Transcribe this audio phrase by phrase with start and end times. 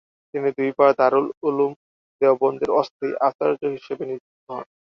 [0.33, 1.71] তিনি দুইবার দারুল উলূম
[2.21, 4.65] দেওবন্দের অস্থায়ী আচার্য হিসাবে নিযুক্ত হন।